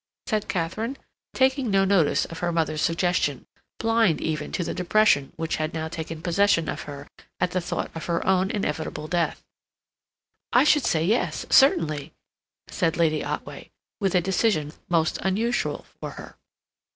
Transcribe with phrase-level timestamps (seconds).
[0.25, 0.97] said Katharine,
[1.35, 3.45] taking no notice of her mother's suggestion,
[3.77, 7.07] blind even to the depression which had now taken possession of her
[7.39, 9.43] at the thought of her own inevitable death.
[10.51, 12.13] "I should say yes, certainly,"
[12.67, 13.69] said Lady Otway,
[13.99, 16.35] with a decision most unusual for her.